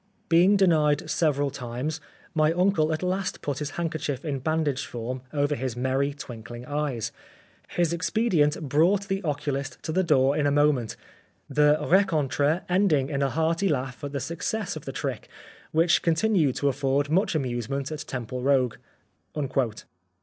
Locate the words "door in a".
10.01-10.51